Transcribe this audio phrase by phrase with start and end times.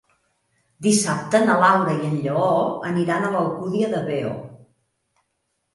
[0.85, 2.49] Dissabte na Laura i en Lleó
[2.93, 4.35] aniran a l'Alcúdia de Veo.